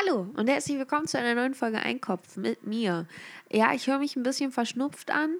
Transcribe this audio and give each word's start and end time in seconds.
Hallo 0.00 0.28
und 0.36 0.48
herzlich 0.48 0.78
willkommen 0.78 1.06
zu 1.08 1.18
einer 1.18 1.34
neuen 1.34 1.54
Folge 1.54 1.78
Einkopf 1.78 2.36
mit 2.36 2.64
mir. 2.64 3.06
Ja, 3.50 3.72
ich 3.72 3.88
höre 3.88 3.98
mich 3.98 4.14
ein 4.14 4.22
bisschen 4.22 4.52
verschnupft 4.52 5.10
an. 5.10 5.36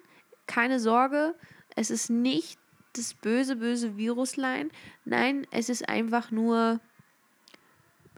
Keine 0.47 0.81
Sorge, 0.81 1.35
es 1.77 1.91
ist 1.91 2.11
nicht 2.11 2.59
das 2.95 3.15
böse, 3.15 3.57
böse 3.57 3.97
Viruslein. 3.97 4.71
Nein, 5.05 5.47
es 5.53 5.69
ist 5.69 5.89
einfach 5.89 6.31
nur, 6.31 6.81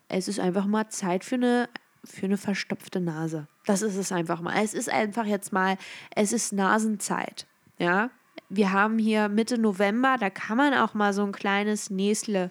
es 0.09 0.29
ist 0.29 0.41
einfach 0.41 0.67
mal 0.67 0.89
Zeit 0.89 1.25
für 1.25 1.35
eine, 1.35 1.69
für 2.05 2.27
eine 2.27 2.39
verstopfte 2.39 3.01
Nase. 3.01 3.47
Das 3.67 3.83
ist 3.83 3.97
es 3.97 4.11
einfach 4.11 4.41
mal. 4.41 4.63
Es 4.63 4.73
ist 4.73 4.89
einfach 4.89 5.27
jetzt 5.27 5.53
mal, 5.53 5.77
es 6.15 6.33
ist 6.33 6.53
Nasenzeit. 6.53 7.47
Ja, 7.77 8.09
wir 8.49 8.73
haben 8.73 8.99
hier 8.99 9.29
Mitte 9.29 9.59
November, 9.59 10.17
da 10.19 10.31
kann 10.31 10.57
man 10.57 10.73
auch 10.73 10.95
mal 10.95 11.13
so 11.13 11.23
ein 11.23 11.33
kleines 11.33 11.91
Näsle 11.91 12.51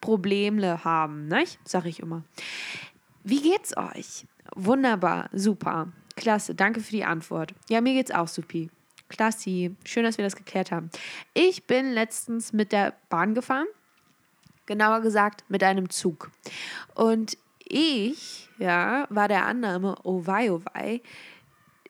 Problemle 0.00 0.84
haben, 0.84 1.28
ne? 1.28 1.44
Sag 1.64 1.86
ich 1.86 2.00
immer. 2.00 2.24
Wie 3.22 3.42
geht's 3.42 3.76
euch? 3.76 4.26
Wunderbar, 4.54 5.28
super, 5.32 5.92
klasse, 6.16 6.54
danke 6.54 6.80
für 6.80 6.92
die 6.92 7.04
Antwort. 7.04 7.54
Ja, 7.68 7.80
mir 7.80 7.94
geht's 7.94 8.10
auch 8.10 8.28
supi. 8.28 8.70
Klasse, 9.08 9.76
schön, 9.84 10.04
dass 10.04 10.18
wir 10.18 10.24
das 10.24 10.36
geklärt 10.36 10.70
haben. 10.70 10.90
Ich 11.34 11.66
bin 11.66 11.92
letztens 11.92 12.52
mit 12.52 12.72
der 12.72 12.94
Bahn 13.08 13.34
gefahren, 13.34 13.66
genauer 14.66 15.00
gesagt 15.00 15.44
mit 15.48 15.62
einem 15.62 15.90
Zug. 15.90 16.30
Und 16.94 17.36
ich, 17.64 18.48
ja, 18.58 19.06
war 19.10 19.28
der 19.28 19.46
Annahme, 19.46 19.96
oh 20.02 20.26
wei, 20.26 20.50
oh 20.50 20.62
wei, 20.72 21.02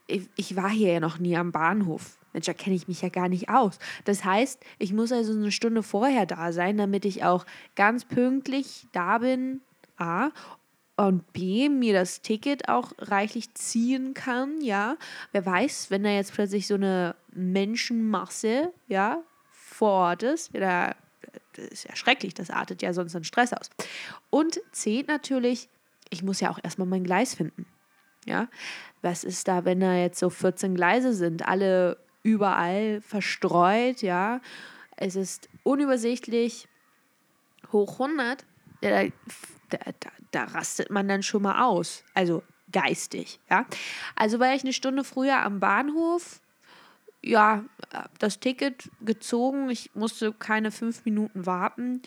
ich, 0.06 0.28
ich 0.36 0.56
war 0.56 0.70
hier 0.70 0.94
ja 0.94 1.00
noch 1.00 1.18
nie 1.18 1.36
am 1.36 1.52
Bahnhof. 1.52 2.18
Mensch, 2.32 2.46
da 2.46 2.52
kenne 2.52 2.76
ich 2.76 2.88
mich 2.88 3.02
ja 3.02 3.08
gar 3.08 3.28
nicht 3.28 3.48
aus. 3.48 3.78
Das 4.04 4.24
heißt, 4.24 4.62
ich 4.78 4.92
muss 4.92 5.12
also 5.12 5.32
eine 5.32 5.52
Stunde 5.52 5.82
vorher 5.82 6.26
da 6.26 6.52
sein, 6.52 6.76
damit 6.76 7.04
ich 7.04 7.24
auch 7.24 7.44
ganz 7.76 8.04
pünktlich 8.04 8.86
da 8.92 9.18
bin. 9.18 9.60
A 9.96 10.30
und 11.08 11.32
B, 11.32 11.68
mir 11.68 11.94
das 11.94 12.20
Ticket 12.20 12.68
auch 12.68 12.92
reichlich 12.98 13.54
ziehen 13.54 14.12
kann, 14.12 14.60
ja. 14.60 14.96
Wer 15.32 15.46
weiß, 15.46 15.90
wenn 15.90 16.02
da 16.02 16.10
jetzt 16.10 16.34
plötzlich 16.34 16.66
so 16.66 16.74
eine 16.74 17.14
Menschenmasse, 17.32 18.72
ja, 18.86 19.22
vor 19.50 19.92
Ort 19.92 20.22
ist, 20.22 20.54
da, 20.54 20.94
das 21.54 21.66
ist 21.66 21.84
ja 21.88 21.96
schrecklich, 21.96 22.34
das 22.34 22.50
artet 22.50 22.82
ja 22.82 22.92
sonst 22.92 23.14
einen 23.14 23.24
Stress 23.24 23.52
aus. 23.52 23.70
Und 24.28 24.60
C, 24.72 25.04
natürlich, 25.06 25.68
ich 26.10 26.22
muss 26.22 26.40
ja 26.40 26.50
auch 26.50 26.58
erstmal 26.62 26.88
mein 26.88 27.04
Gleis 27.04 27.34
finden, 27.34 27.64
ja. 28.26 28.48
Was 29.00 29.24
ist 29.24 29.48
da, 29.48 29.64
wenn 29.64 29.80
da 29.80 29.94
jetzt 29.94 30.18
so 30.18 30.28
14 30.28 30.74
Gleise 30.74 31.14
sind, 31.14 31.48
alle 31.48 31.96
überall 32.22 33.00
verstreut, 33.00 34.02
ja. 34.02 34.42
Es 34.96 35.16
ist 35.16 35.48
unübersichtlich, 35.62 36.68
hoch 37.72 37.98
100, 38.00 38.44
da, 38.82 39.04
da, 39.70 39.78
da 39.98 40.10
rastet 40.34 40.90
man 40.90 41.08
dann 41.08 41.22
schon 41.22 41.42
mal 41.42 41.62
aus. 41.62 42.04
Also 42.14 42.42
geistig, 42.72 43.40
ja. 43.50 43.66
Also 44.14 44.38
war 44.38 44.54
ich 44.54 44.62
eine 44.62 44.72
Stunde 44.72 45.04
früher 45.04 45.42
am 45.42 45.60
Bahnhof, 45.60 46.40
ja, 47.22 47.64
das 48.18 48.40
Ticket 48.40 48.90
gezogen. 49.00 49.70
Ich 49.70 49.90
musste 49.94 50.32
keine 50.32 50.70
fünf 50.70 51.04
Minuten 51.04 51.46
warten. 51.46 52.02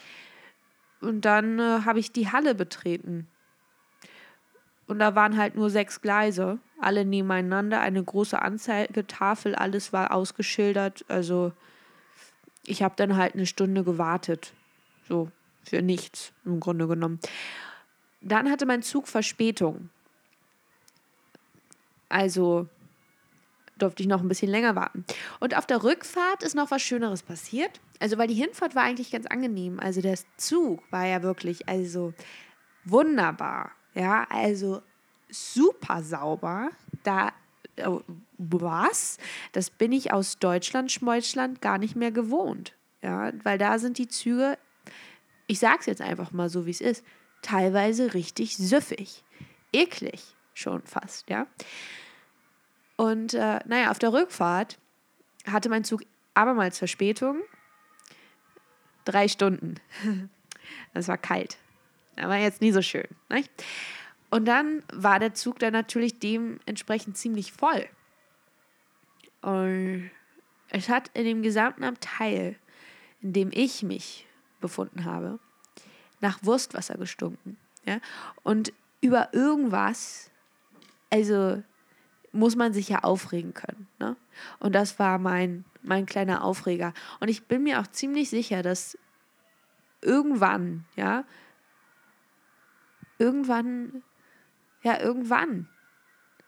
Und 1.02 1.26
dann 1.26 1.60
äh, 1.60 1.82
habe 1.86 2.00
ich 2.00 2.12
die 2.12 2.32
Halle 2.32 2.56
betreten. 2.56 3.28
Und 4.88 5.00
da 5.00 5.16
waren 5.16 5.38
halt 5.38 5.56
nur 5.56 5.70
sechs 5.70 6.02
Gleise, 6.02 6.60
alle 6.80 7.06
nebeneinander, 7.06 7.80
eine 7.80 8.04
große 8.04 8.42
Anzeigetafel, 8.42 9.56
alles 9.56 9.94
war 9.94 10.14
ausgeschildert. 10.14 11.06
Also 11.08 11.54
ich 12.66 12.84
habe 12.84 12.96
dann 12.98 13.16
halt 13.16 13.34
eine 13.34 13.46
Stunde 13.46 13.84
gewartet. 13.84 14.54
So, 15.08 15.32
für 15.64 15.82
nichts 15.82 16.34
im 16.46 16.60
Grunde 16.60 16.88
genommen. 16.88 17.20
Dann 18.24 18.50
hatte 18.50 18.66
mein 18.66 18.82
Zug 18.82 19.08
Verspätung. 19.08 19.90
Also 22.10 22.68
durfte 23.78 24.04
ich 24.04 24.08
noch 24.08 24.22
ein 24.22 24.28
bisschen 24.28 24.50
länger 24.50 24.76
warten. 24.76 25.06
Und 25.40 25.58
auf 25.58 25.66
der 25.66 25.84
Rückfahrt 25.84 26.44
ist 26.44 26.56
noch 26.56 26.72
was 26.72 26.82
Schöneres 26.82 27.24
passiert. 27.24 27.82
Also, 28.00 28.18
weil 28.18 28.28
die 28.28 28.34
Hinfahrt 28.34 28.76
war 28.76 28.84
eigentlich 28.84 29.12
ganz 29.12 29.26
angenehm. 29.26 29.80
Also, 29.80 30.02
der 30.02 30.18
Zug 30.38 30.84
war 30.92 31.06
ja 31.06 31.24
wirklich, 31.24 31.68
also 31.68 32.14
wunderbar. 32.86 33.72
Ja, 33.94 34.26
also 34.30 34.82
super 35.30 36.04
sauber. 36.04 36.70
Da, 37.04 37.32
oh, 37.86 38.02
was? 38.38 39.18
Das 39.52 39.70
bin 39.70 39.92
ich 39.92 40.14
aus 40.14 40.40
Deutschland, 40.40 40.92
Schmeutschland 40.92 41.62
gar 41.62 41.78
nicht 41.78 41.96
mehr 41.96 42.12
gewohnt. 42.12 42.74
Ja, 43.02 43.32
weil 43.44 43.58
da 43.58 43.80
sind 43.80 43.98
die 43.98 44.08
Züge, 44.08 44.58
ich 45.48 45.60
sag's 45.60 45.86
jetzt 45.88 46.02
einfach 46.02 46.32
mal 46.32 46.50
so, 46.50 46.66
wie 46.66 46.72
es 46.72 46.82
ist, 46.82 47.04
teilweise 47.44 48.14
richtig 48.14 48.58
süffig. 48.58 49.24
Eklig 49.72 50.36
schon 50.54 50.82
fast, 50.84 51.30
ja. 51.30 51.48
Und 52.96 53.34
äh, 53.34 53.60
naja, 53.66 53.92
auf 53.92 54.00
der 54.00 54.14
Rückfahrt 54.14 54.80
hatte 55.46 55.70
mein 55.70 55.84
Zug 55.84 56.02
abermals 56.34 56.78
Verspätung. 56.78 57.42
Drei 59.06 59.28
Stunden. 59.28 59.76
Das 60.94 61.10
war 61.10 61.18
kalt. 61.18 61.58
Das 62.16 62.28
war 62.28 62.38
jetzt 62.38 62.62
nie 62.62 62.72
so 62.72 62.82
schön. 62.82 63.08
Nicht? 63.30 63.52
Und 64.30 64.46
dann 64.46 64.82
war 64.94 65.20
der 65.20 65.34
Zug 65.34 65.60
dann 65.60 65.74
natürlich 65.74 66.20
dementsprechend 66.20 67.18
ziemlich 67.18 67.52
voll. 67.52 67.86
Und 69.42 70.10
es 70.70 70.88
hat 70.88 71.12
in 71.14 71.26
dem 71.26 71.44
gesamten 71.44 71.84
Abteil, 71.84 72.56
in 73.22 73.34
dem 73.34 73.52
ich 73.54 73.84
mich 73.84 74.26
befunden 74.62 75.04
habe, 75.04 75.38
nach 76.24 76.40
Wurstwasser 76.42 76.96
gestunken. 76.96 77.58
Ja? 77.86 78.00
Und 78.44 78.74
über 79.02 79.34
irgendwas, 79.34 80.32
also 81.12 81.62
muss 82.32 82.56
man 82.56 82.74
sich 82.74 82.90
ja 82.90 83.00
aufregen 83.00 83.54
können. 83.54 83.88
Ne? 84.00 84.16
Und 84.60 84.74
das 84.74 84.98
war 84.98 85.20
mein, 85.20 85.66
mein 85.84 86.06
kleiner 86.06 86.44
Aufreger. 86.44 86.94
Und 87.20 87.28
ich 87.28 87.46
bin 87.46 87.62
mir 87.64 87.80
auch 87.80 87.88
ziemlich 87.88 88.30
sicher, 88.30 88.64
dass 88.64 88.98
irgendwann, 90.02 90.86
ja, 90.96 91.26
irgendwann, 93.20 94.02
ja, 94.82 95.00
irgendwann, 95.00 95.68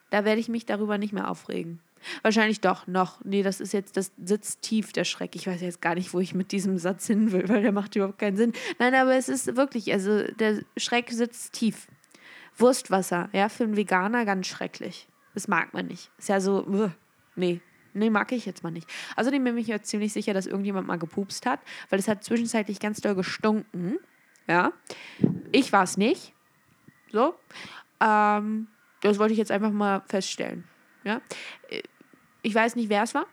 da 0.09 0.23
werde 0.23 0.39
ich 0.39 0.47
mich 0.47 0.65
darüber 0.65 0.97
nicht 0.97 1.13
mehr 1.13 1.29
aufregen. 1.29 1.81
Wahrscheinlich 2.21 2.61
doch 2.61 2.87
noch. 2.87 3.23
Nee, 3.23 3.43
das 3.43 3.59
ist 3.59 3.73
jetzt, 3.73 3.97
das 3.97 4.11
sitzt 4.23 4.61
tief, 4.61 4.93
der 4.93 5.03
Schreck. 5.03 5.35
Ich 5.35 5.47
weiß 5.47 5.61
jetzt 5.61 5.81
gar 5.81 5.95
nicht, 5.95 6.13
wo 6.13 6.19
ich 6.19 6.33
mit 6.33 6.51
diesem 6.51 6.77
Satz 6.77 7.07
hin 7.07 7.31
will, 7.31 7.47
weil 7.49 7.61
der 7.61 7.71
macht 7.71 7.95
überhaupt 7.95 8.19
keinen 8.19 8.37
Sinn. 8.37 8.53
Nein, 8.79 8.95
aber 8.95 9.15
es 9.15 9.29
ist 9.29 9.55
wirklich, 9.55 9.91
also 9.91 10.23
der 10.33 10.61
Schreck 10.77 11.11
sitzt 11.11 11.53
tief. 11.53 11.87
Wurstwasser, 12.57 13.29
ja, 13.33 13.49
für 13.49 13.65
einen 13.65 13.75
Veganer 13.75 14.23
ganz 14.25 14.47
schrecklich. 14.47 15.07
Das 15.33 15.47
mag 15.47 15.73
man 15.73 15.87
nicht. 15.87 16.09
Ist 16.17 16.29
ja 16.29 16.39
so, 16.39 16.91
nee, 17.35 17.61
Nee, 17.97 18.09
mag 18.09 18.29
ich 18.33 18.45
jetzt 18.45 18.61
mal 18.61 18.71
nicht. 18.71 18.89
Außerdem 19.15 19.41
bin 19.41 19.57
ich 19.57 19.69
mir 19.69 19.81
ziemlich 19.81 20.11
sicher, 20.11 20.33
dass 20.33 20.47
irgendjemand 20.47 20.85
mal 20.85 20.97
gepupst 20.97 21.45
hat, 21.45 21.61
weil 21.89 21.97
es 21.97 22.09
hat 22.09 22.25
zwischenzeitlich 22.25 22.81
ganz 22.81 22.99
doll 22.99 23.15
gestunken. 23.15 23.99
Ja. 24.47 24.73
Ich 25.53 25.71
war 25.71 25.83
es 25.83 25.95
nicht. 25.95 26.33
So. 27.13 27.35
Ähm, 28.01 28.67
das 29.01 29.17
wollte 29.17 29.31
ich 29.31 29.39
jetzt 29.39 29.51
einfach 29.51 29.71
mal 29.71 30.03
feststellen. 30.07 30.65
Ja 31.05 31.21
ich 32.45 32.53
weiß 32.53 32.75
nicht, 32.75 32.89
wer 32.89 33.03
es 33.03 33.15
war. 33.15 33.25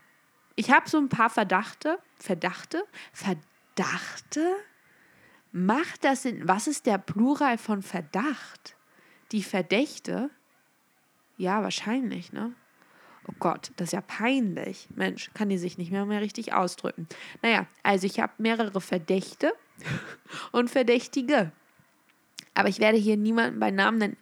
Ich 0.56 0.70
habe 0.70 0.88
so 0.88 0.96
ein 0.98 1.10
paar 1.10 1.28
Verdachte. 1.28 1.98
Verdachte? 2.18 2.82
Verdachte? 3.12 4.54
Macht 5.52 6.04
das 6.04 6.22
Sinn? 6.22 6.48
Was 6.48 6.66
ist 6.66 6.86
der 6.86 6.96
Plural 6.96 7.58
von 7.58 7.82
Verdacht? 7.82 8.74
Die 9.30 9.42
Verdächte? 9.42 10.30
Ja, 11.36 11.62
wahrscheinlich, 11.62 12.32
ne? 12.32 12.54
Oh 13.28 13.34
Gott, 13.38 13.70
das 13.76 13.88
ist 13.88 13.92
ja 13.92 14.00
peinlich. 14.00 14.88
Mensch, 14.94 15.30
kann 15.34 15.50
die 15.50 15.58
sich 15.58 15.76
nicht 15.76 15.92
mehr, 15.92 16.06
mehr 16.06 16.22
richtig 16.22 16.54
ausdrücken. 16.54 17.06
Naja, 17.42 17.66
also 17.82 18.06
ich 18.06 18.18
habe 18.18 18.32
mehrere 18.38 18.80
Verdächte 18.80 19.52
und 20.52 20.70
Verdächtige. 20.70 21.52
Aber 22.54 22.68
ich 22.70 22.80
werde 22.80 22.98
hier 22.98 23.18
niemanden 23.18 23.60
bei 23.60 23.70
Namen 23.70 23.98
nennen, 23.98 24.16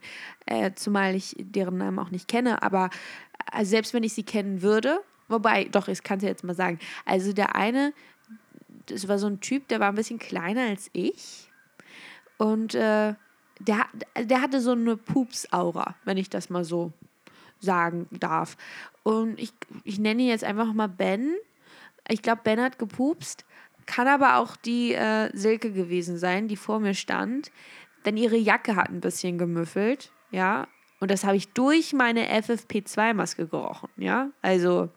äh, 0.47 0.73
zumal 0.75 1.15
ich 1.15 1.37
deren 1.39 1.79
Namen 1.79 1.99
auch 2.01 2.11
nicht 2.11 2.27
kenne. 2.27 2.63
Aber 2.63 2.91
also 3.51 3.71
selbst 3.71 3.95
wenn 3.95 4.03
ich 4.03 4.13
sie 4.13 4.23
kennen 4.23 4.63
würde, 4.63 5.01
wobei, 5.29 5.65
doch, 5.65 5.89
ich 5.89 6.03
kann 6.03 6.19
es 6.19 6.25
ja 6.25 6.31
jetzt 6.31 6.45
mal 6.45 6.55
sagen. 6.55 6.79
Also 7.05 7.33
der 7.33 7.55
eine, 7.55 7.93
das 8.87 9.09
war 9.09 9.19
so 9.19 9.27
ein 9.27 9.41
Typ, 9.41 9.69
der 9.69 9.81
war 9.81 9.89
ein 9.89 9.95
bisschen 9.95 10.19
kleiner 10.19 10.63
als 10.63 10.91
ich. 10.93 11.51
Und 12.39 12.75
äh, 12.75 13.15
der, 13.61 13.87
der 14.19 14.41
hatte 14.41 14.61
so 14.61 14.73
eine 14.73 14.97
Pups-Aura, 14.97 15.95
wenn 16.05 16.17
ich 16.17 16.31
das 16.31 16.51
mal 16.51 16.65
so 16.65 16.93
sagen 17.61 18.07
darf. 18.11 18.57
Und 19.03 19.39
ich, 19.39 19.53
ich 19.85 19.99
nenne 19.99 20.23
ihn 20.23 20.29
jetzt 20.29 20.45
einfach 20.45 20.73
mal 20.73 20.89
Ben. 20.89 21.35
Ich 22.09 22.23
glaube, 22.23 22.41
Ben 22.43 22.61
hat 22.61 22.79
gepupst. 22.79 23.45
Kann 23.87 24.09
aber 24.09 24.37
auch 24.37 24.57
die 24.57 24.95
äh, 24.95 25.31
Silke 25.37 25.73
gewesen 25.73 26.17
sein, 26.19 26.49
die 26.49 26.57
vor 26.57 26.81
mir 26.81 26.95
stand. 26.95 27.51
Denn 28.05 28.17
ihre 28.17 28.37
Jacke 28.37 28.77
hat 28.77 28.89
ein 28.89 29.01
bisschen 29.01 29.37
gemüffelt. 29.37 30.11
Ja, 30.31 30.69
und 31.01 31.11
das 31.11 31.25
habe 31.25 31.37
ich 31.37 31.49
durch 31.53 31.93
meine 31.93 32.29
FFP2-Maske 32.41 33.47
gerochen, 33.47 33.89
ja. 33.97 34.31
Also 34.43 34.91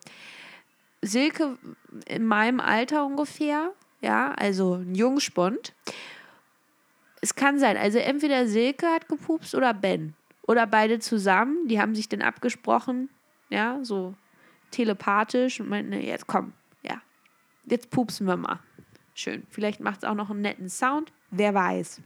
Silke 1.01 1.57
in 2.05 2.25
meinem 2.25 2.59
Alter 2.59 3.05
ungefähr, 3.05 3.71
ja, 4.01 4.33
also 4.33 4.75
ein 4.75 4.95
Jungspund. 4.95 5.73
Es 7.21 7.35
kann 7.35 7.57
sein, 7.57 7.77
also 7.77 8.00
entweder 8.00 8.47
Silke 8.47 8.88
hat 8.88 9.07
gepupst 9.07 9.55
oder 9.55 9.73
Ben. 9.73 10.13
oder 10.45 10.67
beide 10.67 11.00
zusammen. 11.00 11.67
Die 11.67 11.79
haben 11.79 11.95
sich 11.95 12.09
dann 12.09 12.21
abgesprochen, 12.21 13.09
ja, 13.49 13.79
so 13.81 14.13
telepathisch 14.71 15.59
und 15.61 15.69
meinten, 15.69 15.94
jetzt 15.94 16.27
komm, 16.27 16.53
ja, 16.81 17.01
jetzt 17.65 17.89
pupsen 17.89 18.27
wir 18.27 18.38
mal. 18.38 18.59
Schön. 19.13 19.45
Vielleicht 19.49 19.79
macht 19.79 20.03
es 20.03 20.09
auch 20.09 20.15
noch 20.15 20.31
einen 20.31 20.41
netten 20.41 20.69
Sound, 20.69 21.13
wer 21.29 21.53
weiß. 21.53 22.01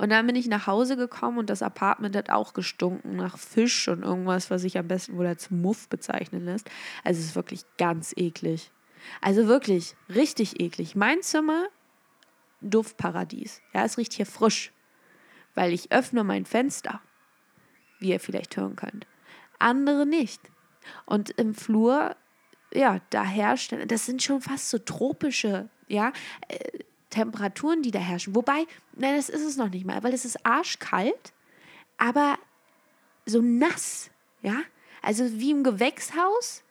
Und 0.00 0.08
dann 0.08 0.26
bin 0.26 0.34
ich 0.34 0.46
nach 0.46 0.66
Hause 0.66 0.96
gekommen 0.96 1.36
und 1.36 1.50
das 1.50 1.62
Apartment 1.62 2.16
hat 2.16 2.30
auch 2.30 2.54
gestunken 2.54 3.16
nach 3.16 3.36
Fisch 3.36 3.86
und 3.86 4.02
irgendwas, 4.02 4.50
was 4.50 4.62
sich 4.62 4.78
am 4.78 4.88
besten 4.88 5.18
wohl 5.18 5.26
als 5.26 5.50
Muff 5.50 5.90
bezeichnen 5.90 6.46
lässt. 6.46 6.70
Also 7.04 7.20
es 7.20 7.26
ist 7.26 7.36
wirklich 7.36 7.66
ganz 7.76 8.14
eklig. 8.16 8.70
Also 9.20 9.46
wirklich 9.46 9.96
richtig 10.08 10.58
eklig. 10.58 10.96
Mein 10.96 11.20
Zimmer, 11.20 11.66
Duftparadies. 12.62 13.60
Ja, 13.74 13.84
es 13.84 13.98
riecht 13.98 14.14
hier 14.14 14.24
frisch, 14.24 14.72
weil 15.54 15.74
ich 15.74 15.92
öffne 15.92 16.24
mein 16.24 16.46
Fenster, 16.46 17.02
wie 17.98 18.08
ihr 18.08 18.20
vielleicht 18.20 18.56
hören 18.56 18.76
könnt. 18.76 19.06
Andere 19.58 20.06
nicht. 20.06 20.40
Und 21.04 21.28
im 21.28 21.52
Flur, 21.52 22.16
ja, 22.72 23.00
da 23.10 23.22
herrscht, 23.22 23.74
das 23.88 24.06
sind 24.06 24.22
schon 24.22 24.40
fast 24.40 24.70
so 24.70 24.78
tropische, 24.78 25.68
ja, 25.88 26.14
äh, 26.48 26.78
Temperaturen, 27.10 27.82
die 27.82 27.90
da 27.90 27.98
herrschen. 27.98 28.34
Wobei, 28.34 28.66
nein, 28.94 29.16
das 29.16 29.28
ist 29.28 29.44
es 29.44 29.56
noch 29.56 29.68
nicht 29.68 29.84
mal, 29.84 30.02
weil 30.02 30.14
es 30.14 30.24
ist 30.24 30.44
arschkalt, 30.46 31.32
aber 31.98 32.38
so 33.26 33.40
nass, 33.42 34.10
ja. 34.42 34.62
Also 35.02 35.24
wie 35.32 35.50
im 35.50 35.64
Gewächshaus, 35.64 36.62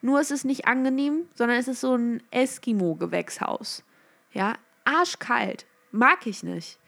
nur 0.00 0.20
ist 0.20 0.30
es 0.30 0.44
nicht 0.44 0.66
angenehm, 0.66 1.26
sondern 1.34 1.58
es 1.58 1.68
ist 1.68 1.80
so 1.80 1.94
ein 1.94 2.22
Eskimo-Gewächshaus. 2.30 3.84
Ja, 4.32 4.54
arschkalt. 4.84 5.66
Mag 5.92 6.26
ich 6.26 6.42
nicht. 6.42 6.78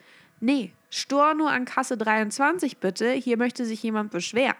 Nee, 0.40 0.72
Stor 0.90 1.34
nur 1.34 1.50
an 1.50 1.64
Kasse 1.64 1.96
23 1.96 2.78
bitte. 2.78 3.10
Hier 3.12 3.36
möchte 3.36 3.64
sich 3.64 3.82
jemand 3.82 4.10
beschweren. 4.10 4.56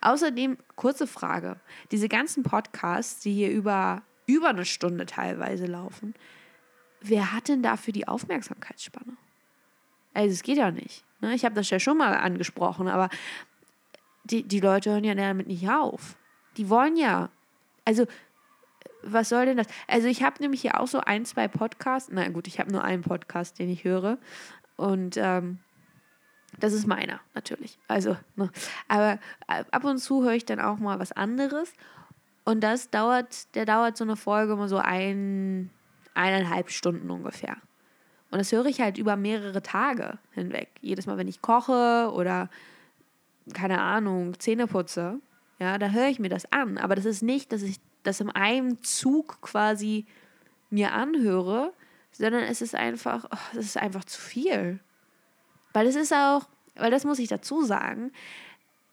Außerdem, 0.00 0.58
kurze 0.76 1.06
Frage. 1.06 1.60
Diese 1.90 2.08
ganzen 2.08 2.42
Podcasts, 2.42 3.20
die 3.20 3.32
hier 3.32 3.50
über, 3.50 4.02
über 4.26 4.48
eine 4.48 4.64
Stunde 4.64 5.06
teilweise 5.06 5.66
laufen, 5.66 6.14
wer 7.00 7.32
hat 7.32 7.48
denn 7.48 7.62
dafür 7.62 7.92
die 7.92 8.08
Aufmerksamkeitsspanne? 8.08 9.16
Also 10.14 10.32
es 10.32 10.42
geht 10.42 10.58
ja 10.58 10.70
nicht. 10.70 11.04
Ne? 11.20 11.34
Ich 11.34 11.44
habe 11.44 11.54
das 11.54 11.70
ja 11.70 11.78
schon 11.78 11.98
mal 11.98 12.14
angesprochen, 12.14 12.88
aber 12.88 13.08
die, 14.24 14.42
die 14.42 14.60
Leute 14.60 14.90
hören 14.90 15.04
ja 15.04 15.14
damit 15.14 15.46
nicht 15.46 15.68
auf. 15.68 16.16
Die 16.56 16.68
wollen 16.68 16.96
ja. 16.96 17.30
Also, 17.84 18.06
was 19.02 19.28
soll 19.28 19.46
denn 19.46 19.56
das? 19.56 19.66
Also, 19.88 20.08
ich 20.08 20.22
habe 20.22 20.42
nämlich 20.42 20.60
hier 20.60 20.80
auch 20.80 20.86
so 20.86 21.00
ein, 21.00 21.24
zwei 21.24 21.48
Podcasts. 21.48 22.10
Na 22.12 22.28
gut, 22.28 22.46
ich 22.46 22.60
habe 22.60 22.70
nur 22.70 22.84
einen 22.84 23.02
Podcast, 23.02 23.58
den 23.58 23.70
ich 23.70 23.84
höre. 23.84 24.18
Und 24.76 25.16
ähm, 25.16 25.58
das 26.58 26.72
ist 26.72 26.86
meiner, 26.86 27.20
natürlich. 27.34 27.78
Also, 27.88 28.16
ne. 28.36 28.50
aber 28.88 29.18
ab 29.48 29.84
und 29.84 29.98
zu 29.98 30.22
höre 30.22 30.34
ich 30.34 30.44
dann 30.44 30.60
auch 30.60 30.78
mal 30.78 30.98
was 30.98 31.12
anderes. 31.12 31.72
Und 32.44 32.60
das 32.60 32.90
dauert, 32.90 33.54
der 33.54 33.66
dauert 33.66 33.96
so 33.96 34.04
eine 34.04 34.16
Folge 34.16 34.54
immer 34.54 34.68
so 34.68 34.78
ein, 34.78 35.70
eineinhalb 36.20 36.70
Stunden 36.70 37.10
ungefähr. 37.10 37.56
Und 38.30 38.38
das 38.38 38.52
höre 38.52 38.66
ich 38.66 38.80
halt 38.80 38.98
über 38.98 39.16
mehrere 39.16 39.62
Tage 39.62 40.18
hinweg. 40.32 40.68
Jedes 40.80 41.06
Mal, 41.06 41.18
wenn 41.18 41.26
ich 41.28 41.42
koche 41.42 42.10
oder, 42.14 42.48
keine 43.52 43.80
Ahnung, 43.80 44.38
Zähne 44.38 44.66
putze, 44.66 45.18
ja, 45.58 45.78
da 45.78 45.90
höre 45.90 46.08
ich 46.08 46.20
mir 46.20 46.28
das 46.28 46.50
an. 46.52 46.78
Aber 46.78 46.94
das 46.94 47.04
ist 47.04 47.22
nicht, 47.22 47.52
dass 47.52 47.62
ich 47.62 47.78
das 48.02 48.20
in 48.20 48.30
einem 48.30 48.82
Zug 48.82 49.40
quasi 49.42 50.06
mir 50.70 50.92
anhöre, 50.92 51.72
sondern 52.12 52.44
es 52.44 52.62
ist 52.62 52.74
einfach, 52.74 53.26
oh, 53.30 53.58
es 53.58 53.66
ist 53.66 53.76
einfach 53.76 54.04
zu 54.04 54.20
viel. 54.20 54.78
Weil 55.72 55.86
es 55.86 55.96
ist 55.96 56.12
auch, 56.12 56.48
weil 56.76 56.90
das 56.90 57.04
muss 57.04 57.18
ich 57.18 57.28
dazu 57.28 57.62
sagen, 57.62 58.12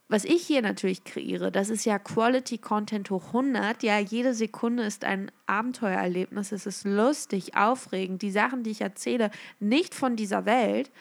was 0.09 0.23
ich 0.23 0.45
hier 0.45 0.61
natürlich 0.61 1.03
kreiere, 1.03 1.51
das 1.51 1.69
ist 1.69 1.85
ja 1.85 1.99
Quality 1.99 2.59
Content 2.59 3.09
hoch 3.09 3.27
100. 3.27 3.83
Ja, 3.83 3.99
jede 3.99 4.33
Sekunde 4.33 4.83
ist 4.83 5.03
ein 5.03 5.31
Abenteuererlebnis. 5.47 6.53
Es 6.53 6.65
ist 6.65 6.85
lustig, 6.85 7.57
aufregend. 7.57 8.21
Die 8.21 8.31
Sachen, 8.31 8.63
die 8.63 8.71
ich 8.71 8.81
erzähle, 8.81 9.31
nicht 9.59 9.93
von 9.93 10.15
dieser 10.15 10.45
Welt. 10.45 10.91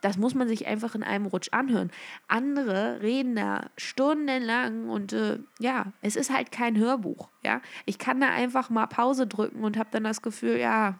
Das 0.00 0.18
muss 0.18 0.34
man 0.34 0.48
sich 0.48 0.66
einfach 0.66 0.94
in 0.94 1.02
einem 1.02 1.26
Rutsch 1.26 1.48
anhören. 1.52 1.90
Andere 2.28 3.00
reden 3.00 3.36
da 3.36 3.70
stundenlang 3.78 4.90
und 4.90 5.14
äh, 5.14 5.38
ja, 5.58 5.92
es 6.02 6.16
ist 6.16 6.30
halt 6.30 6.52
kein 6.52 6.78
Hörbuch. 6.78 7.30
Ja, 7.42 7.62
ich 7.86 7.98
kann 7.98 8.20
da 8.20 8.28
einfach 8.28 8.68
mal 8.68 8.86
Pause 8.86 9.26
drücken 9.26 9.64
und 9.64 9.78
habe 9.78 9.88
dann 9.92 10.04
das 10.04 10.20
Gefühl, 10.20 10.58
ja, 10.58 10.98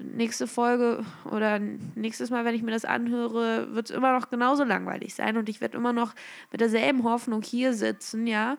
nächste 0.00 0.46
Folge 0.46 1.04
oder 1.30 1.58
nächstes 1.58 2.30
Mal, 2.30 2.44
wenn 2.44 2.54
ich 2.54 2.62
mir 2.62 2.72
das 2.72 2.84
anhöre, 2.84 3.74
wird 3.74 3.90
es 3.90 3.96
immer 3.96 4.12
noch 4.12 4.30
genauso 4.30 4.64
langweilig 4.64 5.14
sein 5.14 5.36
und 5.36 5.48
ich 5.48 5.60
werde 5.60 5.76
immer 5.76 5.92
noch 5.92 6.14
mit 6.50 6.60
derselben 6.60 7.04
Hoffnung 7.04 7.42
hier 7.42 7.74
sitzen, 7.74 8.26
ja. 8.26 8.56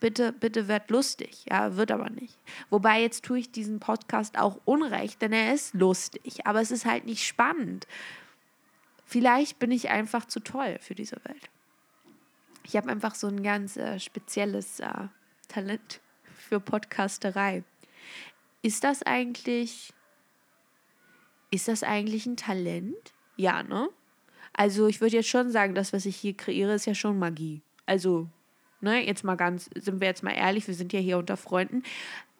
Bitte, 0.00 0.32
bitte 0.32 0.66
werd 0.66 0.90
lustig. 0.90 1.44
Ja, 1.48 1.76
wird 1.76 1.92
aber 1.92 2.10
nicht. 2.10 2.36
Wobei 2.70 3.00
jetzt 3.00 3.24
tue 3.24 3.38
ich 3.38 3.52
diesen 3.52 3.78
Podcast 3.78 4.36
auch 4.36 4.60
unrecht, 4.64 5.22
denn 5.22 5.32
er 5.32 5.54
ist 5.54 5.74
lustig, 5.74 6.44
aber 6.44 6.60
es 6.60 6.72
ist 6.72 6.86
halt 6.86 7.04
nicht 7.04 7.24
spannend. 7.24 7.86
Vielleicht 9.04 9.60
bin 9.60 9.70
ich 9.70 9.90
einfach 9.90 10.24
zu 10.24 10.40
toll 10.40 10.78
für 10.80 10.96
diese 10.96 11.16
Welt. 11.24 11.50
Ich 12.64 12.76
habe 12.76 12.90
einfach 12.90 13.14
so 13.14 13.28
ein 13.28 13.44
ganz 13.44 13.76
äh, 13.76 14.00
spezielles 14.00 14.80
äh, 14.80 14.90
Talent 15.46 16.00
für 16.36 16.58
Podcasterei. 16.58 17.62
Ist 18.62 18.82
das 18.82 19.02
eigentlich 19.02 19.92
ist 21.52 21.68
das 21.68 21.84
eigentlich 21.84 22.26
ein 22.26 22.36
Talent? 22.36 23.12
Ja, 23.36 23.62
ne? 23.62 23.88
Also 24.52 24.86
ich 24.86 25.00
würde 25.00 25.16
jetzt 25.16 25.28
schon 25.28 25.50
sagen, 25.50 25.74
das, 25.74 25.92
was 25.92 26.06
ich 26.06 26.16
hier 26.16 26.36
kreiere, 26.36 26.74
ist 26.74 26.86
ja 26.86 26.94
schon 26.94 27.18
Magie. 27.18 27.62
Also, 27.86 28.28
ne, 28.80 29.06
jetzt 29.06 29.22
mal 29.22 29.36
ganz, 29.36 29.70
sind 29.74 30.00
wir 30.00 30.08
jetzt 30.08 30.22
mal 30.22 30.32
ehrlich, 30.32 30.66
wir 30.66 30.74
sind 30.74 30.92
ja 30.92 31.00
hier 31.00 31.18
unter 31.18 31.36
Freunden. 31.36 31.82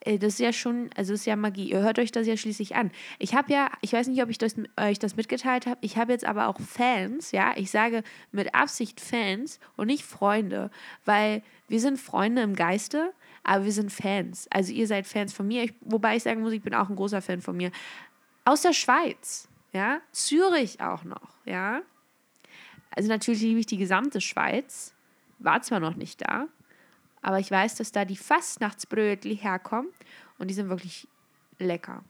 Äh, 0.00 0.18
das 0.18 0.34
ist 0.34 0.40
ja 0.40 0.52
schon, 0.52 0.90
also 0.96 1.14
ist 1.14 1.26
ja 1.26 1.36
Magie. 1.36 1.70
Ihr 1.70 1.80
hört 1.80 1.98
euch 1.98 2.12
das 2.12 2.26
ja 2.26 2.36
schließlich 2.36 2.74
an. 2.74 2.90
Ich 3.18 3.34
habe 3.34 3.52
ja, 3.52 3.70
ich 3.80 3.92
weiß 3.92 4.08
nicht, 4.08 4.22
ob 4.22 4.30
ich 4.30 4.38
das, 4.38 4.54
euch 4.78 4.98
das 4.98 5.16
mitgeteilt 5.16 5.66
habe, 5.66 5.78
ich 5.82 5.96
habe 5.96 6.12
jetzt 6.12 6.24
aber 6.24 6.48
auch 6.48 6.60
Fans, 6.60 7.32
ja. 7.32 7.52
Ich 7.56 7.70
sage 7.70 8.02
mit 8.30 8.54
Absicht 8.54 9.00
Fans 9.00 9.60
und 9.76 9.86
nicht 9.86 10.04
Freunde, 10.04 10.70
weil 11.04 11.42
wir 11.68 11.80
sind 11.80 11.98
Freunde 11.98 12.42
im 12.42 12.54
Geiste, 12.54 13.12
aber 13.44 13.64
wir 13.64 13.72
sind 13.72 13.90
Fans. 13.90 14.46
Also 14.50 14.72
ihr 14.72 14.86
seid 14.86 15.06
Fans 15.06 15.32
von 15.32 15.46
mir, 15.46 15.64
ich, 15.64 15.74
wobei 15.80 16.16
ich 16.16 16.22
sagen 16.22 16.42
muss, 16.42 16.52
ich 16.52 16.62
bin 16.62 16.74
auch 16.74 16.88
ein 16.88 16.96
großer 16.96 17.22
Fan 17.22 17.40
von 17.40 17.56
mir 17.56 17.70
aus 18.44 18.62
der 18.62 18.72
Schweiz, 18.72 19.48
ja, 19.72 20.00
Zürich 20.12 20.80
auch 20.80 21.04
noch, 21.04 21.36
ja. 21.44 21.82
Also 22.90 23.08
natürlich 23.08 23.42
liebe 23.42 23.60
ich 23.60 23.66
die 23.66 23.78
gesamte 23.78 24.20
Schweiz, 24.20 24.94
war 25.38 25.62
zwar 25.62 25.80
noch 25.80 25.96
nicht 25.96 26.20
da, 26.20 26.46
aber 27.22 27.38
ich 27.38 27.50
weiß, 27.50 27.76
dass 27.76 27.92
da 27.92 28.04
die 28.04 28.16
Fastnachtsbrötli 28.16 29.36
herkommen 29.36 29.90
und 30.38 30.48
die 30.48 30.54
sind 30.54 30.68
wirklich 30.68 31.08
lecker. 31.58 32.04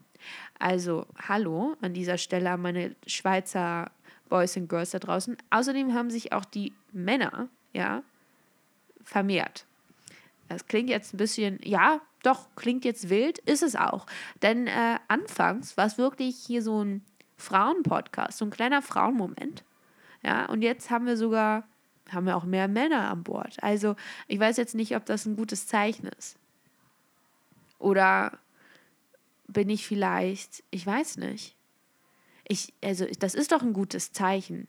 Also, 0.58 1.06
hallo 1.28 1.76
an 1.80 1.94
dieser 1.94 2.16
Stelle 2.16 2.50
an 2.50 2.62
meine 2.62 2.94
Schweizer 3.06 3.90
Boys 4.28 4.56
and 4.56 4.68
Girls 4.68 4.90
da 4.90 4.98
draußen. 4.98 5.36
Außerdem 5.50 5.92
haben 5.92 6.10
sich 6.10 6.32
auch 6.32 6.44
die 6.44 6.72
Männer, 6.92 7.48
ja, 7.72 8.02
vermehrt. 9.02 9.66
Das 10.48 10.66
klingt 10.66 10.88
jetzt 10.88 11.12
ein 11.12 11.18
bisschen, 11.18 11.58
ja, 11.62 12.00
doch, 12.22 12.48
klingt 12.54 12.84
jetzt 12.84 13.08
wild, 13.10 13.38
ist 13.38 13.62
es 13.62 13.76
auch. 13.76 14.06
Denn 14.42 14.66
äh, 14.66 14.98
anfangs 15.08 15.76
war 15.76 15.86
es 15.86 15.98
wirklich 15.98 16.36
hier 16.36 16.62
so 16.62 16.82
ein 16.82 17.04
Frauenpodcast, 17.36 18.38
so 18.38 18.44
ein 18.44 18.50
kleiner 18.50 18.82
Frauenmoment. 18.82 19.64
Ja, 20.22 20.46
und 20.46 20.62
jetzt 20.62 20.90
haben 20.90 21.06
wir 21.06 21.16
sogar, 21.16 21.64
haben 22.10 22.26
wir 22.26 22.36
auch 22.36 22.44
mehr 22.44 22.68
Männer 22.68 23.10
an 23.10 23.24
Bord. 23.24 23.60
Also 23.62 23.96
ich 24.28 24.38
weiß 24.38 24.56
jetzt 24.56 24.74
nicht, 24.74 24.94
ob 24.94 25.04
das 25.04 25.26
ein 25.26 25.36
gutes 25.36 25.66
Zeichen 25.66 26.06
ist. 26.18 26.36
Oder 27.78 28.38
bin 29.48 29.68
ich 29.68 29.86
vielleicht, 29.86 30.62
ich 30.70 30.86
weiß 30.86 31.16
nicht. 31.16 31.56
Ich, 32.46 32.72
also 32.82 33.06
das 33.18 33.34
ist 33.34 33.50
doch 33.50 33.62
ein 33.62 33.72
gutes 33.72 34.12
Zeichen. 34.12 34.68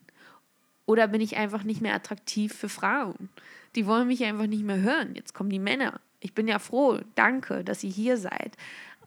Oder 0.86 1.06
bin 1.08 1.20
ich 1.20 1.36
einfach 1.36 1.62
nicht 1.62 1.80
mehr 1.80 1.94
attraktiv 1.94 2.52
für 2.52 2.68
Frauen? 2.68 3.30
Die 3.76 3.86
wollen 3.86 4.08
mich 4.08 4.24
einfach 4.24 4.46
nicht 4.46 4.64
mehr 4.64 4.80
hören. 4.80 5.14
Jetzt 5.14 5.34
kommen 5.34 5.50
die 5.50 5.60
Männer 5.60 6.00
ich 6.24 6.32
bin 6.32 6.48
ja 6.48 6.58
froh. 6.58 6.98
Danke, 7.14 7.62
dass 7.62 7.84
ihr 7.84 7.90
hier 7.90 8.16
seid. 8.16 8.56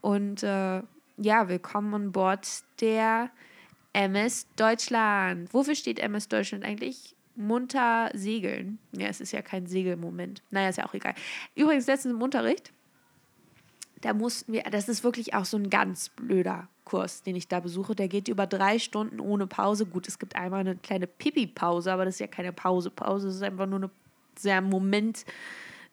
Und 0.01 0.43
äh, 0.43 0.83
ja, 1.17 1.49
willkommen 1.49 1.93
an 1.95 2.11
Bord 2.11 2.47
der 2.79 3.31
MS 3.93 4.45
Deutschland. 4.55 5.51
Wofür 5.51 5.73
steht 5.73 5.97
MS 5.97 6.27
Deutschland 6.27 6.63
eigentlich? 6.63 7.15
Munter 7.35 8.11
segeln. 8.13 8.77
Ja, 8.95 9.07
es 9.07 9.19
ist 9.19 9.31
ja 9.31 9.41
kein 9.41 9.65
Segelmoment. 9.65 10.43
Naja, 10.51 10.69
ist 10.69 10.77
ja 10.77 10.85
auch 10.85 10.93
egal. 10.93 11.15
Übrigens, 11.55 11.87
letztens 11.87 12.13
im 12.13 12.21
Unterricht, 12.21 12.71
da 14.01 14.13
mussten 14.13 14.53
wir, 14.53 14.61
das 14.63 14.87
ist 14.87 15.03
wirklich 15.03 15.33
auch 15.33 15.45
so 15.45 15.57
ein 15.57 15.71
ganz 15.71 16.09
blöder 16.09 16.67
Kurs, 16.85 17.23
den 17.23 17.35
ich 17.35 17.47
da 17.47 17.59
besuche. 17.59 17.95
Der 17.95 18.09
geht 18.09 18.27
über 18.27 18.45
drei 18.45 18.77
Stunden 18.77 19.19
ohne 19.19 19.47
Pause. 19.47 19.87
Gut, 19.87 20.07
es 20.07 20.19
gibt 20.19 20.35
einmal 20.35 20.59
eine 20.59 20.75
kleine 20.75 21.07
Pipi-Pause, 21.07 21.91
aber 21.91 22.05
das 22.05 22.15
ist 22.15 22.19
ja 22.19 22.27
keine 22.27 22.53
Pause. 22.53 22.91
Pause 22.91 23.29
ist 23.29 23.41
einfach 23.41 23.65
nur 23.65 23.79
eine 23.79 23.89
sehr 24.37 24.61
Moment 24.61 25.25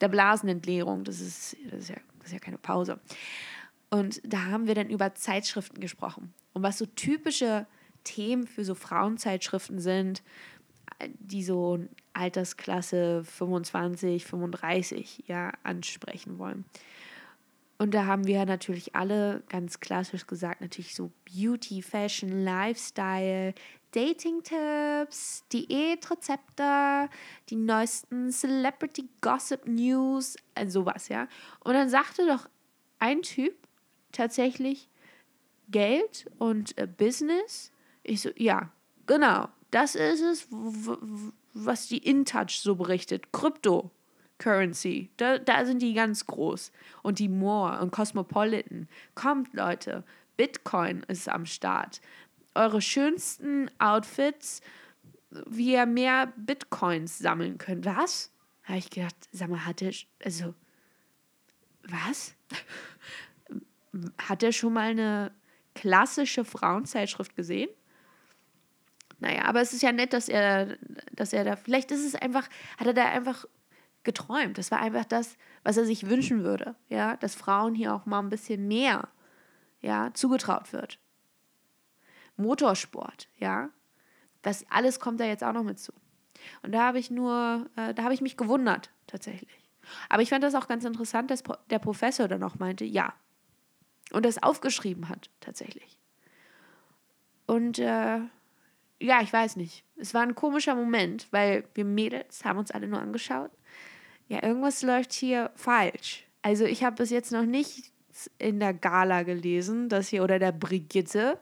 der 0.01 0.09
Blasenentleerung. 0.09 1.05
Das 1.05 1.21
ist, 1.21 1.57
das 1.71 1.81
ist, 1.81 1.89
ja, 1.89 1.97
das 2.19 2.29
ist 2.29 2.33
ja 2.33 2.39
keine 2.39 2.59
Pause. 2.59 3.01
Und 3.91 4.21
da 4.25 4.47
haben 4.47 4.67
wir 4.67 4.75
dann 4.75 4.91
über 4.91 5.15
Zeitschriften 5.15 5.81
gesprochen. 5.81 6.35
Und 6.53 6.63
was 6.63 6.79
so 6.79 6.87
typische 6.87 7.67
Themen 8.03 8.47
für 8.47 8.65
so 8.65 8.75
Frauenzeitschriften 8.75 9.79
sind, 9.79 10.23
die 11.19 11.43
so 11.43 11.79
Altersklasse 12.13 13.25
25, 13.25 14.25
35 14.25 15.25
ja 15.27 15.53
ansprechen 15.63 16.39
wollen. 16.39 16.65
Und 17.79 17.93
da 17.93 18.07
haben 18.07 18.27
wir 18.27 18.47
natürlich 18.47 18.95
alle 18.95 19.43
ganz 19.49 19.81
klassisch 19.81 20.27
gesagt, 20.27 20.61
natürlich 20.61 20.95
so 20.95 21.11
Beauty, 21.25 21.83
Fashion, 21.83 22.45
Lifestyle, 22.45 23.53
Dating-Tipps, 23.95 25.45
Diätrezepte, 25.53 27.09
die 27.49 27.57
neuesten 27.57 28.31
Celebrity 28.31 29.09
Gossip 29.21 29.67
News, 29.67 30.37
also 30.55 30.81
sowas, 30.81 31.09
ja. 31.09 31.29
Und 31.61 31.75
dann 31.75 31.89
sagte 31.89 32.27
doch 32.27 32.49
ein 32.99 33.23
Typ 33.23 33.55
tatsächlich 34.11 34.89
Geld 35.69 36.27
und 36.39 36.77
äh, 36.77 36.87
Business. 36.87 37.73
Ich 38.03 38.23
so, 38.23 38.31
ja, 38.37 38.71
genau, 39.07 39.49
das 39.71 39.95
ist 39.95 40.21
es, 40.21 40.49
was 41.53 41.87
die 41.87 41.99
InTouch 41.99 42.61
so 42.61 42.75
berichtet. 42.75 43.33
Krypto. 43.33 43.91
Currency. 44.39 45.11
Da, 45.17 45.39
da 45.39 45.65
sind 45.65 45.81
die 45.81 45.95
ganz 45.95 46.27
groß. 46.27 46.73
Und 47.03 47.21
die 47.21 47.29
Moore 47.29 47.81
und 47.81 47.93
Cosmopolitan. 47.93 48.89
Kommt, 49.15 49.55
Leute. 49.55 50.03
Bitcoin 50.37 51.05
ist 51.07 51.29
am 51.29 51.47
Start 51.47 52.01
eure 52.55 52.81
schönsten 52.81 53.71
Outfits, 53.79 54.61
wie 55.47 55.73
ihr 55.73 55.87
mehr 55.87 56.33
Bitcoins 56.37 57.19
sammeln 57.19 57.59
könnt. 57.59 57.85
Was? 57.85 58.33
Habe 58.65 58.79
ich 58.79 58.91
gedacht, 58.91 59.17
sag 59.33 59.49
mal, 59.49 59.67
hat 59.67 59.83
er, 59.83 59.93
also, 60.25 60.55
was? 61.83 62.35
hat 64.19 64.43
er 64.43 64.53
schon 64.53 64.73
mal 64.73 64.91
eine 64.91 65.33
klassische 65.75 66.45
Frauenzeitschrift 66.45 67.37
gesehen? 67.37 67.69
Naja, 69.19 69.45
aber 69.45 69.61
es 69.61 69.73
ist 69.73 69.83
ja 69.83 69.93
nett, 69.93 70.13
dass 70.13 70.29
er, 70.29 70.77
dass 71.13 71.33
er 71.33 71.45
da, 71.45 71.57
vielleicht 71.57 71.91
ist 71.91 72.05
es 72.05 72.15
einfach, 72.15 72.49
hat 72.79 72.87
er 72.87 72.95
da 72.95 73.05
einfach 73.07 73.47
geträumt. 74.03 74.59
Das 74.59 74.71
war 74.71 74.81
einfach 74.81 75.05
das, 75.05 75.37
was 75.63 75.77
er 75.77 75.85
sich 75.85 76.09
wünschen 76.09 76.45
würde, 76.45 76.75
ja, 76.89 77.17
dass 77.17 77.35
Frauen 77.35 77.75
hier 77.75 77.95
auch 77.95 78.07
mal 78.07 78.21
ein 78.21 78.29
bisschen 78.29 78.69
mehr, 78.69 79.09
ja, 79.81 80.13
zugetraut 80.15 80.73
wird. 80.73 80.99
Motorsport, 82.37 83.29
ja. 83.37 83.71
Das 84.43 84.67
alles 84.71 85.01
kommt 85.01 85.21
da 85.21 85.25
jetzt 85.25 85.43
auch 85.43 85.53
noch 85.53 85.63
mit 85.63 85.79
zu. 85.79 85.93
Und 86.63 86.73
da 86.73 86.83
habe 86.83 86.99
ich 86.99 87.11
nur, 87.11 87.67
äh, 87.77 87.95
da 87.95 88.05
habe 88.05 88.15
ich 88.15 88.21
mich 88.21 88.37
gewundert, 88.37 88.91
tatsächlich. 89.07 89.71
Aber 90.09 90.23
ich 90.23 90.31
fand 90.31 90.45
das 90.45 90.55
auch 90.55 90.69
ganz 90.69 90.85
interessant, 90.85 91.31
dass 91.31 91.43
der 91.71 91.79
Professor 91.79 92.29
dann 92.29 92.43
auch 92.43 92.59
meinte, 92.59 92.85
ja. 92.85 93.15
Und 94.13 94.27
das 94.27 94.43
aufgeschrieben 94.43 95.09
hat, 95.09 95.31
tatsächlich. 95.41 95.99
Und 97.47 97.79
äh, 97.79 98.21
ja, 99.01 99.21
ich 99.23 99.33
weiß 99.33 99.57
nicht. 99.57 99.85
Es 99.97 100.15
war 100.15 100.23
ein 100.23 100.35
komischer 100.35 100.75
Moment, 100.75 101.29
weil 101.31 101.65
wir 101.75 101.85
Mädels 101.85 102.45
haben 102.45 102.59
uns 102.59 102.71
alle 102.71 102.89
nur 102.89 103.01
angeschaut. 103.01 103.51
Ja, 104.29 104.43
irgendwas 104.43 104.83
läuft 104.83 105.13
hier 105.13 105.51
falsch. 105.55 106.27
Also 106.43 106.65
ich 106.65 106.85
habe 106.85 106.97
bis 106.97 107.11
jetzt 107.11 107.33
noch 107.33 107.45
nicht 107.45 107.93
in 108.39 108.61
der 108.61 108.75
Gala 108.75 109.23
gelesen, 109.23 109.89
dass 109.89 110.09
hier, 110.09 110.23
oder 110.23 110.39
der 110.39 110.53
Brigitte, 110.53 111.39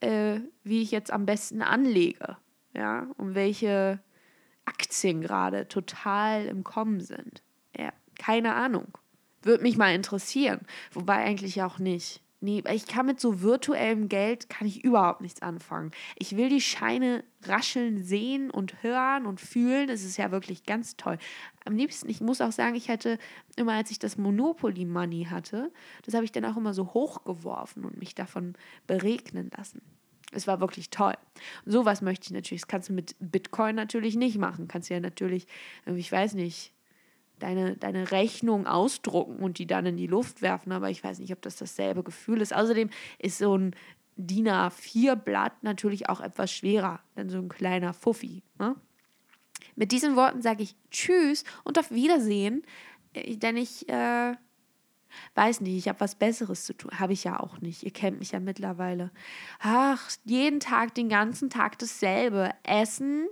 äh, 0.00 0.40
wie 0.64 0.82
ich 0.82 0.90
jetzt 0.90 1.12
am 1.12 1.26
besten 1.26 1.62
anlege. 1.62 2.36
Ja, 2.74 3.08
und 3.16 3.34
welche 3.34 4.00
Aktien 4.66 5.22
gerade 5.22 5.68
total 5.68 6.46
im 6.46 6.64
Kommen 6.64 7.00
sind. 7.00 7.42
Ja, 7.76 7.92
keine 8.18 8.54
Ahnung. 8.54 8.98
Würde 9.42 9.62
mich 9.62 9.76
mal 9.76 9.94
interessieren. 9.94 10.60
Wobei 10.92 11.24
eigentlich 11.24 11.62
auch 11.62 11.78
nicht. 11.78 12.20
Nee, 12.40 12.62
ich 12.70 12.86
kann 12.86 13.06
mit 13.06 13.18
so 13.18 13.40
virtuellem 13.40 14.08
Geld 14.10 14.50
kann 14.50 14.68
ich 14.68 14.84
überhaupt 14.84 15.22
nichts 15.22 15.40
anfangen. 15.40 15.90
Ich 16.16 16.36
will 16.36 16.50
die 16.50 16.60
Scheine 16.60 17.24
rascheln 17.44 18.02
sehen 18.02 18.50
und 18.50 18.82
hören 18.82 19.24
und 19.24 19.40
fühlen. 19.40 19.88
Das 19.88 20.02
ist 20.02 20.18
ja 20.18 20.30
wirklich 20.30 20.64
ganz 20.64 20.98
toll. 20.98 21.16
Am 21.64 21.76
liebsten, 21.76 22.10
ich 22.10 22.20
muss 22.20 22.42
auch 22.42 22.52
sagen, 22.52 22.74
ich 22.74 22.90
hatte 22.90 23.18
immer, 23.56 23.72
als 23.72 23.90
ich 23.90 23.98
das 23.98 24.18
Monopoly 24.18 24.84
Money 24.84 25.28
hatte, 25.30 25.72
das 26.04 26.12
habe 26.14 26.26
ich 26.26 26.32
dann 26.32 26.44
auch 26.44 26.58
immer 26.58 26.74
so 26.74 26.92
hochgeworfen 26.92 27.84
und 27.84 27.98
mich 27.98 28.14
davon 28.14 28.54
beregnen 28.86 29.50
lassen. 29.56 29.80
Es 30.32 30.46
war 30.46 30.60
wirklich 30.60 30.90
toll. 30.90 31.14
Und 31.64 31.72
sowas 31.72 32.02
möchte 32.02 32.26
ich 32.26 32.32
natürlich. 32.32 32.62
Das 32.62 32.68
kannst 32.68 32.90
du 32.90 32.92
mit 32.92 33.16
Bitcoin 33.18 33.76
natürlich 33.76 34.16
nicht 34.16 34.36
machen. 34.36 34.68
Kannst 34.68 34.90
ja 34.90 35.00
natürlich, 35.00 35.46
ich 35.86 36.12
weiß 36.12 36.34
nicht, 36.34 36.74
deine, 37.38 37.76
deine 37.76 38.10
Rechnung 38.10 38.66
ausdrucken 38.66 39.36
und 39.42 39.58
die 39.58 39.66
dann 39.66 39.86
in 39.86 39.96
die 39.96 40.06
Luft 40.06 40.42
werfen, 40.42 40.72
aber 40.72 40.90
ich 40.90 41.02
weiß 41.02 41.18
nicht, 41.18 41.32
ob 41.32 41.42
das 41.42 41.56
dasselbe 41.56 42.02
Gefühl 42.02 42.40
ist. 42.40 42.54
Außerdem 42.54 42.90
ist 43.18 43.38
so 43.38 43.56
ein 43.56 43.74
DIN 44.16 44.48
A4-Blatt 44.48 45.62
natürlich 45.62 46.08
auch 46.08 46.20
etwas 46.20 46.50
schwerer, 46.50 47.00
denn 47.16 47.28
so 47.28 47.38
ein 47.38 47.48
kleiner 47.48 47.92
Fuffi. 47.92 48.42
Ne? 48.58 48.74
Mit 49.74 49.92
diesen 49.92 50.16
Worten 50.16 50.40
sage 50.40 50.62
ich 50.62 50.74
Tschüss 50.90 51.44
und 51.64 51.78
auf 51.78 51.90
Wiedersehen, 51.90 52.62
äh, 53.12 53.36
denn 53.36 53.56
ich 53.56 53.88
äh, 53.88 54.34
weiß 55.34 55.60
nicht, 55.60 55.76
ich 55.76 55.88
habe 55.88 56.00
was 56.00 56.14
Besseres 56.14 56.64
zu 56.64 56.74
tun. 56.74 56.98
Habe 56.98 57.12
ich 57.12 57.24
ja 57.24 57.38
auch 57.40 57.60
nicht. 57.60 57.82
Ihr 57.82 57.92
kennt 57.92 58.18
mich 58.18 58.32
ja 58.32 58.40
mittlerweile. 58.40 59.10
Ach, 59.60 60.10
jeden 60.24 60.60
Tag, 60.60 60.94
den 60.94 61.08
ganzen 61.08 61.50
Tag 61.50 61.78
dasselbe. 61.78 62.50
Essen, 62.62 63.26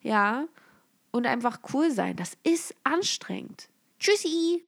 ja, 0.00 0.46
und 1.14 1.26
einfach 1.26 1.60
cool 1.72 1.92
sein. 1.92 2.16
Das 2.16 2.36
ist 2.42 2.74
anstrengend. 2.82 3.68
Tschüssi! 4.00 4.64